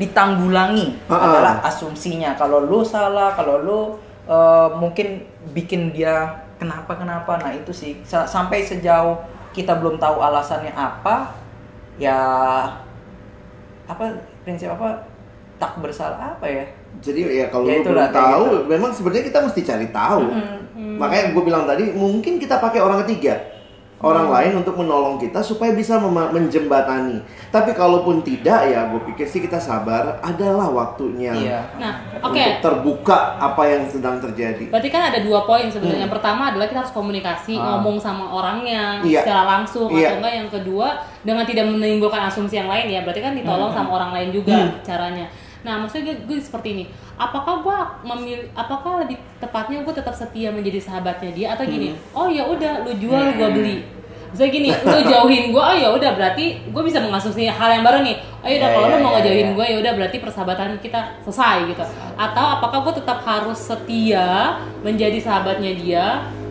ditanggulangi 0.00 0.96
Ah, 1.04 1.12
ah. 1.12 1.20
adalah 1.28 1.54
asumsinya 1.62 2.32
kalau 2.34 2.64
lu 2.64 2.80
salah 2.80 3.30
kalau 3.30 3.60
lu 3.60 3.78
eh, 4.24 4.68
mungkin 4.74 5.20
bikin 5.52 5.92
dia 5.92 6.26
kenapa 6.56 6.92
kenapa 6.94 7.36
nah 7.36 7.50
itu 7.50 7.70
sih 7.70 8.00
Sa- 8.02 8.24
sampai 8.24 8.60
sejauh 8.60 9.20
kita 9.50 9.76
belum 9.76 9.96
tahu 9.96 10.16
alasannya 10.18 10.72
apa 10.72 11.36
ya 11.96 12.16
apa 13.84 14.04
prinsip 14.40 14.70
apa 14.70 15.04
tak 15.56 15.76
bersalah 15.78 16.32
apa 16.34 16.46
ya 16.46 16.64
Jadi 16.98 17.22
ya 17.22 17.46
kalau 17.46 17.70
Ya 17.70 17.78
belum 17.80 18.10
tahu, 18.10 18.42
gitu. 18.42 18.58
memang 18.66 18.90
sebenarnya 18.90 19.24
kita 19.24 19.38
mesti 19.40 19.60
cari 19.62 19.86
tahu. 19.90 20.26
Makanya 20.98 21.30
gue 21.30 21.42
bilang 21.46 21.62
tadi, 21.62 21.86
mungkin 21.86 22.34
kita 22.36 22.58
pakai 22.58 22.82
orang 22.82 23.06
ketiga, 23.06 23.38
orang 24.00 24.26
Hmm. 24.26 24.34
lain 24.34 24.52
untuk 24.64 24.74
menolong 24.74 25.16
kita 25.16 25.44
supaya 25.44 25.72
bisa 25.72 26.00
menjembatani. 26.00 27.20
Tapi 27.48 27.70
kalaupun 27.72 28.24
tidak, 28.24 28.64
ya 28.66 28.88
gue 28.88 29.00
pikir 29.12 29.28
sih 29.28 29.40
kita 29.40 29.60
sabar. 29.60 30.16
Adalah 30.20 30.72
waktunya 30.72 31.36
iya 31.36 31.60
Nah, 31.76 32.00
oke. 32.18 32.32
untuk 32.32 32.64
terbuka 32.64 33.36
apa 33.36 33.62
yang 33.68 33.84
sedang 33.84 34.16
terjadi. 34.18 34.72
Berarti 34.72 34.88
kan 34.88 35.12
ada 35.12 35.20
dua 35.20 35.44
poin 35.44 35.68
sebenarnya. 35.68 36.00
Hmm. 36.00 36.04
Yang 36.08 36.14
pertama 36.16 36.42
adalah 36.48 36.66
kita 36.66 36.80
harus 36.80 36.94
komunikasi, 36.94 37.54
Ah. 37.54 37.76
ngomong 37.76 38.00
sama 38.00 38.24
orangnya 38.32 39.04
Iya. 39.04 39.20
secara 39.20 39.44
langsung 39.44 39.92
Iya. 39.92 40.16
atau 40.16 40.16
enggak 40.24 40.34
yang 40.34 40.48
kedua 40.48 40.88
dengan 41.20 41.44
tidak 41.44 41.64
menimbulkan 41.68 42.22
asumsi 42.24 42.56
yang 42.56 42.72
lain 42.72 42.88
ya. 42.88 43.04
Berarti 43.04 43.20
kan 43.20 43.32
Hmm. 43.36 43.40
ditolong 43.44 43.70
sama 43.70 43.90
orang 43.92 44.10
lain 44.16 44.28
juga 44.32 44.56
caranya. 44.80 45.28
Nah, 45.60 45.74
maksudnya 45.80 46.16
gue, 46.16 46.24
gue 46.24 46.38
seperti 46.40 46.68
ini. 46.72 46.84
Apakah 47.14 47.60
gue 47.60 47.76
memilih 48.06 48.48
apakah 48.52 49.04
lebih 49.04 49.20
tepatnya 49.36 49.84
gue 49.84 49.92
tetap 49.92 50.12
setia 50.12 50.48
menjadi 50.48 50.80
sahabatnya 50.80 51.30
dia 51.30 51.48
atau 51.52 51.64
gini? 51.64 51.92
Hmm. 51.92 52.16
Oh 52.16 52.28
ya 52.28 52.44
udah 52.44 52.84
lu 52.84 52.92
jual 52.96 53.36
gue 53.36 53.48
beli. 53.52 53.76
Misalnya 54.30 54.52
gini, 54.54 54.68
lu 54.70 54.98
jauhin 55.12 55.44
gue, 55.50 55.58
oh 55.60 55.76
ya 55.76 55.88
udah 55.90 56.10
berarti 56.14 56.44
gue 56.64 56.82
bisa 56.86 57.02
mengasumsi 57.02 57.44
hal 57.44 57.70
yang 57.74 57.84
baru 57.84 58.00
nih. 58.00 58.16
Oh 58.40 58.48
ya 58.48 58.56
udah 58.56 58.68
Ya, 58.70 58.74
kalau 58.74 58.86
ya, 58.86 58.92
lu 58.94 58.96
mau 59.02 59.10
ya, 59.10 59.16
ngejauhin 59.20 59.48
ya. 59.50 59.54
gue 59.58 59.66
ya 59.66 59.76
udah 59.82 59.92
berarti 59.98 60.16
persahabatan 60.22 60.68
kita 60.78 61.00
selesai 61.26 61.56
gitu. 61.66 61.84
Atau 62.14 62.44
apakah 62.46 62.78
gue 62.86 62.94
tetap 63.02 63.18
harus 63.20 63.58
setia 63.58 64.56
menjadi 64.80 65.18
sahabatnya 65.18 65.72
dia? 65.76 66.04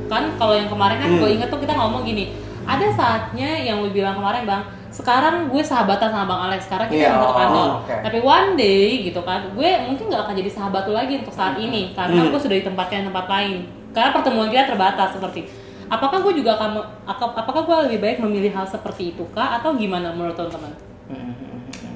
Kan 0.05 0.35
kalau 0.35 0.53
yang 0.53 0.67
kemarin 0.67 0.97
kan 0.97 1.09
Hmm. 1.09 1.19
gue 1.21 1.29
inget 1.33 1.49
tuh 1.49 1.57
kita 1.57 1.73
ngomong 1.73 2.03
gini, 2.03 2.29
ada 2.67 2.85
saatnya 2.93 3.57
yang 3.57 3.81
lu 3.81 3.89
bilang 3.89 4.13
kemarin 4.13 4.45
bang, 4.45 4.61
sekarang 4.89 5.53
gue 5.53 5.61
sahabatan 5.61 6.09
sama 6.09 6.25
bang 6.25 6.41
Alex, 6.49 6.61
sekarang 6.65 6.87
kita 6.89 7.05
yang 7.05 7.21
satu 7.21 7.33
kantor. 7.33 7.61
oh, 7.61 7.77
oke. 7.85 7.93
Tapi 8.01 8.17
one 8.19 8.49
day 8.57 8.85
gitu 9.05 9.21
kan, 9.21 9.41
gue 9.53 9.69
mungkin 9.85 10.05
nggak 10.09 10.21
akan 10.25 10.35
jadi 10.35 10.49
sahabat 10.49 10.83
lu 10.89 10.93
lagi 10.97 11.13
untuk 11.17 11.33
saat 11.33 11.55
ini 11.57 11.93
karena 11.93 12.25
Hmm. 12.25 12.33
gue 12.33 12.41
sudah 12.41 12.57
ditempatkan 12.57 13.01
di 13.01 13.07
tempat 13.07 13.25
lain. 13.25 13.57
Karena 13.89 14.09
pertemuan 14.09 14.49
kita 14.49 14.69
terbatas 14.69 15.13
seperti. 15.13 15.45
Apakah 15.89 16.21
gue 16.21 16.33
juga 16.37 16.53
akan, 16.53 16.85
apakah 17.09 17.61
gue 17.65 17.77
lebih 17.89 17.99
baik 17.99 18.17
memilih 18.19 18.53
hal 18.53 18.65
seperti 18.65 19.13
itu 19.13 19.25
kah 19.33 19.57
atau 19.57 19.73
gimana 19.73 20.13
menurut 20.13 20.37
teman-teman? 20.37 20.73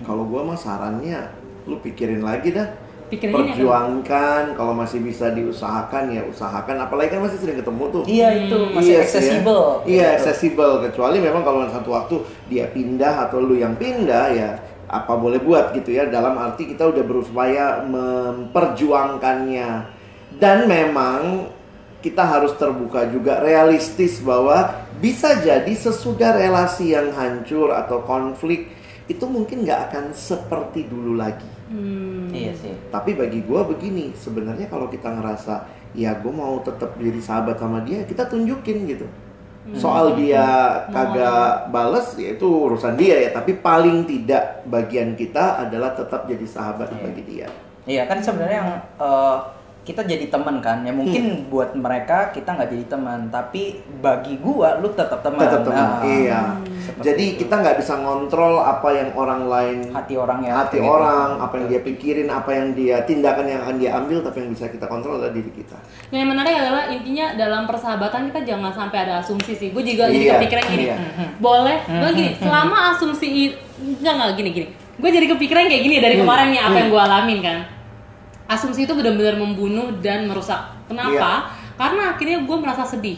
Kalau 0.01 0.25
gue 0.25 0.41
mah 0.41 0.57
sarannya, 0.57 1.29
lu 1.63 1.77
pikirin 1.77 2.21
lagi 2.21 2.51
dah. 2.51 2.67
Pikirin 3.13 3.29
ini 3.29 3.53
Perjuangkan, 3.53 4.57
kalau 4.57 4.73
masih 4.73 5.05
bisa 5.05 5.29
diusahakan 5.29 6.09
ya 6.09 6.25
usahakan. 6.25 6.81
Apalagi 6.81 7.13
kan 7.13 7.21
masih 7.21 7.37
sering 7.37 7.61
ketemu 7.61 7.83
tuh. 7.93 8.03
iya 8.09 8.29
itu 8.33 8.57
masih 8.73 8.81
Iya 8.81 8.81
sih 8.81 8.93
ya. 8.93 9.01
accessible 9.05 9.63
Iya, 9.85 10.07
Gitu. 10.09 10.15
accessible. 10.17 10.73
Kecuali 10.89 11.17
memang 11.21 11.45
kalau 11.45 11.61
satu 11.69 11.89
waktu 11.93 12.15
dia 12.49 12.65
pindah 12.67 13.29
atau 13.29 13.37
lu 13.37 13.53
yang 13.53 13.77
pindah 13.77 14.25
ya 14.33 14.49
apa 14.89 15.13
boleh 15.13 15.37
buat 15.37 15.77
gitu 15.77 15.93
ya. 15.93 16.09
Dalam 16.09 16.33
arti 16.41 16.73
kita 16.73 16.89
udah 16.89 17.03
berupaya 17.05 17.65
memperjuangkannya. 17.85 19.69
Dan 20.33 20.65
memang 20.65 21.53
kita 22.01 22.25
harus 22.25 22.51
terbuka 22.57 23.07
juga 23.07 23.39
realistis 23.39 24.19
bahwa 24.19 24.73
bisa 24.97 25.39
jadi 25.39 25.69
sesudah 25.71 26.35
relasi 26.35 26.91
yang 26.91 27.13
hancur 27.13 27.71
atau 27.71 28.03
konflik 28.03 28.67
itu 29.05 29.23
mungkin 29.23 29.63
nggak 29.63 29.91
akan 29.91 30.05
seperti 30.11 30.87
dulu 30.87 31.15
lagi. 31.15 31.47
Hmm. 31.73 32.29
Iya 32.29 32.53
sih. 32.53 32.73
Tapi 32.93 33.17
bagi 33.17 33.41
gue 33.41 33.61
begini, 33.65 34.13
sebenarnya 34.13 34.69
kalau 34.69 34.85
kita 34.87 35.09
ngerasa 35.09 35.65
ya 35.97 36.13
gue 36.21 36.29
mau 36.29 36.61
tetap 36.61 36.93
jadi 37.01 37.17
sahabat 37.17 37.57
sama 37.57 37.81
dia, 37.81 38.05
kita 38.05 38.29
tunjukin 38.29 38.85
gitu. 38.85 39.09
Hmm. 39.63 39.73
Soal 39.79 40.13
dia 40.19 40.43
kagak 40.93 41.73
bales, 41.73 42.13
ya 42.19 42.37
itu 42.37 42.45
urusan 42.45 42.93
dia 42.93 43.25
ya. 43.25 43.29
Tapi 43.33 43.57
paling 43.57 44.05
tidak 44.05 44.61
bagian 44.69 45.17
kita 45.17 45.65
adalah 45.65 45.97
tetap 45.97 46.29
jadi 46.29 46.45
sahabat 46.45 46.93
Iya. 46.93 47.01
bagi 47.01 47.23
dia. 47.25 47.47
Iya 47.83 48.03
kan 48.05 48.21
sebenarnya 48.21 48.57
yang 48.61 48.71
eh, 49.01 49.37
kita 49.83 49.99
jadi 50.01 50.31
teman 50.31 50.57
kan 50.57 50.79
ya 50.81 50.95
mungkin 50.95 51.43
buat 51.47 51.75
mereka 51.75 52.31
kita 52.31 52.55
nggak 52.55 52.71
jadi 52.71 52.85
teman 52.87 53.27
tapi 53.27 53.75
bagi 53.99 54.39
gua 54.39 54.79
lu 54.79 54.87
tetap 54.89 55.19
teman. 55.19 55.43
Tetap 55.43 55.61
teman. 55.61 55.75
Nah, 55.75 55.99
iya. 56.03 56.41
seperti 56.79 57.03
Jadi 57.03 57.25
itu. 57.25 57.37
kita 57.41 57.55
nggak 57.57 57.75
bisa 57.77 57.93
ngontrol 57.97 58.55
apa 58.57 58.87
yang 58.89 59.09
orang 59.13 59.41
lain 59.43 59.77
hati 59.91 60.15
orang 60.15 60.39
ya 60.41 60.51
hati 60.57 60.79
gitu. 60.79 60.87
orang, 60.87 61.35
apa 61.37 61.53
yang 61.53 61.67
dia 61.67 61.81
pikirin, 61.81 62.27
apa 62.27 62.49
yang 62.49 62.67
dia 62.71 63.03
tindakan 63.03 63.43
yang 63.43 63.59
akan 63.61 63.75
dia 63.75 63.91
ambil, 63.93 64.19
tapi 64.19 64.37
yang 64.39 64.51
bisa 64.51 64.65
kita 64.67 64.85
kontrol 64.85 65.15
adalah 65.17 65.31
diri 65.31 65.51
kita. 65.51 65.75
Nah, 66.09 66.17
yang 66.17 66.29
menarik 66.29 66.55
adalah 66.57 66.83
intinya 66.87 67.25
dalam 67.35 67.63
persahabatan 67.63 68.31
kita 68.31 68.39
jangan 68.45 68.71
sampai 68.71 68.97
ada 69.01 69.19
asumsi 69.19 69.51
sih. 69.53 69.69
Gue 69.69 69.83
juga 69.83 70.07
jadi 70.07 70.25
Iya, 70.25 70.33
kepikiran 70.37 70.63
gini. 70.65 70.83
iya. 70.85 70.97
Boleh, 71.37 71.77
gue 71.83 72.09
gini. 72.13 72.31
Selama 72.37 72.77
asumsi 72.91 73.27
i- 73.27 73.55
enggak 73.99 74.13
enggak 74.13 74.31
gini 74.33 74.49
gini. 74.53 74.67
Gue 74.93 75.09
jadi 75.09 75.27
kepikiran 75.27 75.67
kayak 75.67 75.83
gini 75.83 75.95
dari 75.99 76.15
kemarin 76.15 76.47
nih 76.51 76.61
apa 76.61 76.75
yang 76.77 76.87
gue 76.87 77.01
alamin 77.01 77.39
kan. 77.41 77.57
Asumsi 78.47 78.83
itu 78.83 78.93
benar-benar 78.93 79.39
membunuh 79.39 79.95
dan 80.03 80.27
merusak. 80.27 80.59
Kenapa? 80.87 81.49
Karena 81.79 82.13
akhirnya 82.13 82.43
gue 82.43 82.57
merasa 82.59 82.83
sedih. 82.85 83.17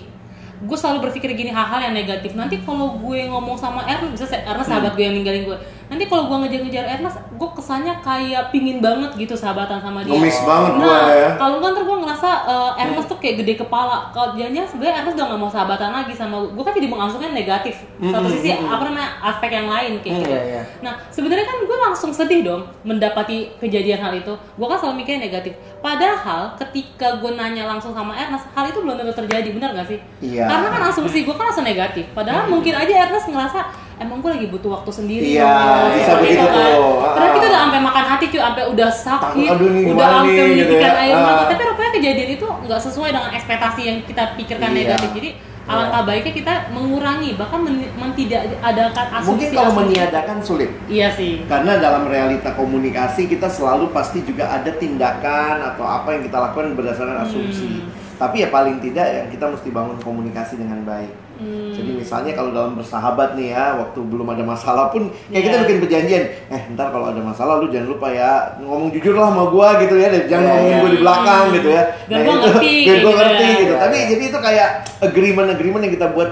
Gue 0.64 0.78
selalu 0.80 1.12
berpikir 1.12 1.36
gini 1.36 1.52
hal-hal 1.52 1.92
yang 1.92 1.96
negatif. 1.98 2.32
Nanti 2.38 2.64
kalau 2.64 2.96
gue 3.02 3.28
ngomong 3.28 3.60
sama 3.60 3.84
Ernest, 3.84 4.16
bisa 4.16 4.40
Ernest 4.48 4.72
sahabat 4.72 4.96
gue 4.96 5.04
yang 5.04 5.16
ninggalin 5.18 5.44
gue. 5.44 5.58
Nanti 5.96 6.12
kalau 6.12 6.28
gue 6.28 6.38
ngejar-ngejar 6.44 7.00
Ernest, 7.00 7.24
gue 7.40 7.50
kesannya 7.56 7.96
kayak 8.04 8.52
pingin 8.52 8.84
banget 8.84 9.16
gitu 9.16 9.32
sahabatan 9.32 9.80
sama 9.80 10.04
dia. 10.04 10.12
Ngemis 10.12 10.44
banget 10.44 10.76
nah, 10.76 10.84
gua 10.84 11.00
ya. 11.16 11.30
kalau 11.40 11.64
kan 11.64 11.72
ntar 11.72 11.84
gue 11.88 11.98
ngerasa 12.04 12.30
uh, 12.44 12.72
Ernest 12.76 13.08
tuh 13.08 13.16
kayak 13.16 13.36
gede 13.40 13.64
kepala. 13.64 14.12
Kalau 14.12 14.36
jangan 14.36 14.68
sebenarnya 14.68 14.96
Ernest 15.00 15.16
udah 15.16 15.28
gak 15.32 15.40
mau 15.40 15.48
sahabatan 15.48 15.90
lagi 15.96 16.12
sama 16.12 16.36
gue. 16.44 16.52
Gue 16.52 16.64
kan 16.68 16.74
jadi 16.76 16.88
mengasumsikan 16.92 17.32
negatif. 17.32 17.76
Satu 18.12 18.28
sisi 18.28 18.52
apa 18.52 18.84
namanya 18.84 19.10
aspek 19.24 19.56
yang 19.56 19.72
lain 19.72 20.04
kayak 20.04 20.12
Hmm, 20.12 20.24
gitu. 20.28 20.36
iya, 20.36 20.44
iya. 20.44 20.62
Nah 20.84 20.94
sebenarnya 21.08 21.48
kan 21.48 21.58
gue 21.64 21.78
langsung 21.80 22.12
sedih 22.12 22.44
dong 22.44 22.68
mendapati 22.84 23.56
kejadian 23.64 24.04
hal 24.04 24.12
itu. 24.20 24.36
Gue 24.36 24.68
kan 24.68 24.76
selalu 24.76 25.00
mikirnya 25.00 25.32
negatif. 25.32 25.56
Padahal 25.80 26.60
ketika 26.60 27.24
gue 27.24 27.32
nanya 27.40 27.64
langsung 27.72 27.96
sama 27.96 28.12
Ernest, 28.20 28.52
hal 28.52 28.68
itu 28.68 28.84
belum 28.84 29.00
tentu 29.00 29.16
terjadi, 29.16 29.48
benar 29.56 29.72
gak 29.72 29.88
sih? 29.88 30.00
Iya. 30.20 30.44
Karena 30.44 30.68
kan 30.76 30.82
asumsi 30.92 31.24
gue 31.24 31.32
kan 31.40 31.48
langsung 31.48 31.64
negatif. 31.64 32.04
Padahal 32.12 32.52
mungkin 32.52 32.76
aja 32.76 33.08
Ernest 33.08 33.32
ngerasa 33.32 33.85
emang 33.98 34.18
gue 34.20 34.32
lagi 34.32 34.48
butuh 34.48 34.70
waktu 34.74 34.92
sendiri. 34.92 35.26
Iya, 35.34 35.46
loh." 35.46 35.88
bisa 35.92 36.12
Seperti 36.12 36.26
begitu 36.26 36.38
itu 36.38 36.48
kan. 36.48 36.72
tuh. 36.74 36.94
Ah. 37.16 37.32
kita 37.32 37.46
udah 37.46 37.62
sampai 37.62 37.80
makan 37.82 38.06
hati 38.06 38.26
cuy, 38.28 38.42
sampai 38.42 38.64
udah 38.66 38.90
sakit, 38.92 39.50
aduh, 39.50 39.68
nih 39.68 39.84
udah 39.88 40.08
sampai 40.10 40.32
nih, 40.32 40.48
gitu 40.56 40.74
menitikan 40.74 40.92
ya. 40.92 41.02
air 41.02 41.16
mata. 41.16 41.32
Ah. 41.36 41.48
Tapi 41.48 41.62
rupanya 41.64 41.92
kejadian 41.94 42.30
itu 42.32 42.48
nggak 42.66 42.82
sesuai 42.82 43.10
dengan 43.10 43.32
ekspektasi 43.32 43.82
yang 43.82 43.98
kita 44.04 44.24
pikirkan 44.36 44.70
Iya. 44.70 44.78
negatif. 44.78 45.10
Jadi 45.12 45.30
alangkah 45.66 46.02
baiknya 46.04 46.34
kita 46.36 46.54
mengurangi, 46.70 47.34
bahkan 47.34 47.58
men, 47.58 47.76
men- 47.92 48.14
tidak 48.14 48.42
adakan 48.62 49.06
asumsi. 49.12 49.30
Mungkin 49.34 49.48
kalau 49.52 49.66
asumsi. 49.66 49.82
meniadakan 49.82 50.38
sulit. 50.40 50.70
Iya 50.86 51.08
sih. 51.10 51.42
Karena 51.44 51.74
dalam 51.76 52.06
realita 52.06 52.54
komunikasi 52.54 53.26
kita 53.26 53.50
selalu 53.50 53.90
pasti 53.90 54.22
juga 54.22 54.46
ada 54.48 54.70
tindakan 54.70 55.66
atau 55.66 55.82
apa 55.84 56.14
yang 56.14 56.22
kita 56.22 56.38
lakukan 56.40 56.74
berdasarkan 56.74 57.18
asumsi. 57.20 57.82
Hmm. 57.82 58.05
Tapi 58.16 58.36
ya 58.38 58.48
paling 58.48 58.80
tidak 58.80 59.06
ya 59.06 59.24
kita 59.28 59.46
mesti 59.48 59.70
bangun 59.70 59.98
komunikasi 60.00 60.56
dengan 60.56 60.82
baik. 60.82 61.12
Hmm. 61.36 61.68
Jadi 61.70 62.00
misalnya 62.00 62.32
kalau 62.32 62.48
dalam 62.50 62.74
bersahabat 62.74 63.36
nih 63.36 63.52
ya, 63.52 63.76
waktu 63.76 64.00
belum 64.00 64.24
ada 64.30 64.40
masalah 64.42 64.88
pun 64.88 65.12
kayak 65.28 65.44
kita 65.44 65.52
Iya. 65.52 65.62
bikin 65.62 65.78
perjanjian, 65.80 66.24
eh 66.48 66.62
ntar 66.72 66.90
kalau 66.90 67.12
ada 67.12 67.20
masalah 67.20 67.60
lu 67.60 67.68
jangan 67.68 67.92
lupa 67.92 68.08
ya 68.08 68.32
ngomong 68.58 68.88
jujur 68.90 69.12
lah 69.14 69.30
sama 69.30 69.44
gua 69.48 69.76
gitu 69.78 69.96
ya, 69.96 70.08
dan 70.10 70.24
jangan 70.26 70.42
Iya, 70.42 70.52
ngomongin 70.54 70.72
iya. 70.72 70.80
gua 70.80 70.90
di 70.90 71.00
belakang 71.00 71.46
gitu 71.52 71.70
ya. 71.70 71.84
Biar 72.08 72.20
gua 72.22 72.36
ngerti, 72.40 72.72
biar 72.80 72.96
gua 72.96 73.12
gitu 73.12 73.20
ngerti 73.20 73.44
ya. 73.44 73.52
gitu. 73.54 73.68
Iya, 73.68 73.82
Tapi 73.84 73.96
iya. 73.96 74.06
jadi 74.08 74.24
itu 74.26 74.40
kayak 74.40 74.70
agreement 75.02 75.50
agreement 75.50 75.82
yang 75.84 75.94
kita 75.94 76.08
buat 76.10 76.30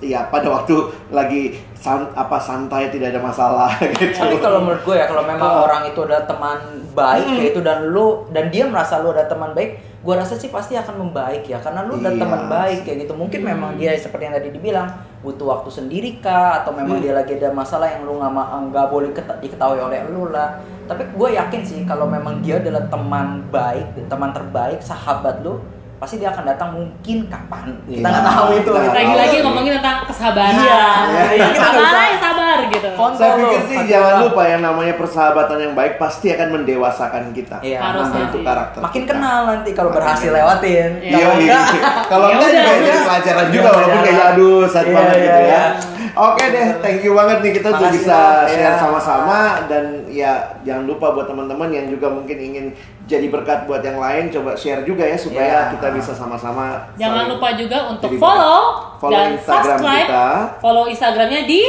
ya 0.00 0.20
pada 0.26 0.48
waktu 0.48 0.74
lagi 1.10 1.42
san- 1.76 2.10
apa 2.10 2.40
santai 2.40 2.88
tidak 2.88 3.12
ada 3.12 3.20
masalah 3.20 3.70
gitu. 3.92 4.16
Tapi 4.16 4.36
kalau 4.36 4.66
menurut 4.66 4.82
gue 4.82 4.96
ya 4.96 5.06
kalau 5.06 5.22
memang 5.22 5.62
orang 5.62 5.82
itu 5.86 6.00
adalah 6.00 6.24
teman 6.24 6.58
baik 6.90 7.22
Hmm. 7.22 7.36
kayak 7.36 7.50
itu 7.52 7.60
dan 7.60 7.78
lu 7.86 8.06
dan 8.28 8.48
dia 8.48 8.64
merasa 8.64 8.98
lu 8.98 9.12
ada 9.12 9.22
teman 9.24 9.52
baik, 9.52 9.78
gue 10.00 10.14
rasa 10.16 10.32
sih 10.32 10.48
pasti 10.48 10.72
akan 10.72 10.96
membaik 10.96 11.44
ya 11.44 11.60
karena 11.60 11.84
lu 11.84 12.00
udah 12.00 12.08
Iya. 12.08 12.20
teman 12.24 12.42
baik 12.48 12.88
kayak 12.88 13.04
gitu. 13.04 13.12
Mungkin 13.12 13.40
memang 13.44 13.76
dia 13.76 13.92
seperti 13.92 14.24
yang 14.24 14.36
tadi 14.40 14.48
dibilang 14.48 14.88
butuh 15.20 15.52
waktu 15.52 15.68
sendiri 15.68 16.24
kah 16.24 16.64
atau 16.64 16.72
memang 16.72 16.96
Hmm. 16.96 17.04
dia 17.04 17.12
lagi 17.12 17.36
ada 17.36 17.52
masalah 17.52 17.84
yang 17.84 18.08
lu 18.08 18.16
nggak 18.16 18.32
nggak 18.72 18.86
boleh 18.88 19.12
keta- 19.12 19.36
diketahui 19.38 19.76
oleh 19.76 20.00
lu 20.08 20.32
lah. 20.32 20.56
Tapi 20.88 21.04
gue 21.12 21.28
yakin 21.36 21.60
sih 21.60 21.80
kalau 21.84 22.08
memang 22.08 22.40
dia 22.40 22.56
adalah 22.56 22.80
teman 22.88 23.44
baik, 23.46 24.08
teman 24.08 24.32
terbaik, 24.32 24.80
sahabat 24.80 25.44
lu, 25.44 25.60
pasti 26.00 26.16
dia 26.16 26.32
akan 26.32 26.44
datang 26.46 26.72
mungkin 26.72 27.28
kapan. 27.28 27.76
Kita 27.84 28.00
Iya, 28.00 28.08
nggak 28.10 28.24
tahu 28.26 28.46
itu. 28.56 28.70
nggak 28.72 28.94
Lagi-lagi 28.96 29.36
tahu. 29.36 29.44
ngomongin 29.44 29.72
tentang 29.76 29.96
kesabaran. 30.02 30.54
Iya, 30.56 30.84
iya, 31.04 31.22
iya, 31.30 31.46
kita 31.50 31.68
nggak 31.68 31.92
sabar, 31.92 32.16
sabar 32.18 32.58
gitu. 32.66 32.88
Kon- 32.96 33.12
Saya 33.12 33.30
pikir 33.36 33.60
sih 33.62 33.76
hati 33.76 33.90
jangan 33.90 34.14
lupa 34.18 34.42
yang 34.42 34.60
namanya 34.60 34.94
persahabatan 34.96 35.58
yang 35.60 35.72
baik 35.74 35.94
pasti 35.96 36.32
akan 36.32 36.48
mendewasakan 36.50 37.24
kita. 37.30 37.56
Iya. 37.60 37.78
Harusnya 37.78 38.08
membentuk 38.16 38.40
sih. 38.40 38.48
karakter. 38.48 38.80
Makin 38.80 39.02
kita. 39.02 39.12
kenal 39.12 39.38
nanti 39.44 39.70
kalau 39.70 39.90
berhasil 39.92 40.30
lewatin. 40.30 40.90
Iya, 40.98 41.12
Iya, 41.12 41.20
Kalau 41.20 41.36
iya. 41.36 41.52
enggak, 41.52 41.66
Kalau 42.08 42.26
Ya 42.26 42.32
juga 42.32 42.46
jadi 42.50 43.00
pelajaran 43.04 43.44
Iya, 43.44 43.52
juga 43.52 43.68
walaupun 43.70 44.00
kayak 44.00 44.24
aduh 44.26 44.60
Iya, 44.64 44.80
banget 44.90 45.14
iya, 45.14 45.20
gitu 45.20 45.42
ya. 45.44 45.64
Oke 46.12 46.44
deh, 46.46 46.66
thank 46.78 47.00
you 47.00 47.12
banget 47.12 47.38
nih 47.40 47.52
kita 47.52 47.68
udah 47.68 47.80
Makasih, 47.80 47.96
bisa 47.96 48.18
share 48.46 48.72
Iya. 48.72 48.80
sama-sama 48.80 49.38
dan 49.66 49.84
ya 50.06 50.32
jangan 50.60 50.84
lupa 50.84 51.10
buat 51.10 51.24
teman-teman 51.24 51.68
yang 51.68 51.86
juga 51.86 52.06
mungkin 52.06 52.34
ingin 52.34 52.66
jadi 53.04 53.26
berkat 53.26 53.64
buat 53.64 53.80
yang 53.80 53.96
lain 53.96 54.28
coba 54.28 54.54
share 54.54 54.82
juga 54.82 55.02
ya 55.02 55.14
supaya 55.14 55.56
Iya. 55.66 55.72
kita 55.74 55.88
bisa 55.92 56.12
sama-sama 56.12 56.90
Jangan 56.94 57.24
lupa 57.26 57.54
juga 57.54 57.78
untuk 57.88 58.10
follow, 58.16 58.92
Follow 58.96 59.12
dan 59.12 59.34
Instagram 59.34 59.78
subscribe. 59.78 60.06
kita. 60.06 60.26
Follow 60.58 60.84
Instagramnya 60.86 61.42
di 61.44 61.62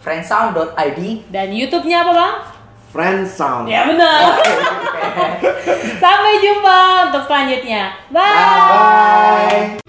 friendsound.id 0.00 1.00
dan 1.28 1.48
YouTube-nya 1.50 1.98
apa 2.00 2.12
bang? 2.12 2.34
Friend 2.86 3.28
Sound. 3.28 3.68
Ya 3.68 3.84
benar. 3.84 4.40
Sampai 6.02 6.40
jumpa 6.40 6.78
untuk 7.10 7.22
selanjutnya. 7.26 7.92
Bye. 8.08 9.76
Bye. 9.76 9.85